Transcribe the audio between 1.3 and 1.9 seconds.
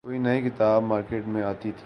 میں آتی تھی۔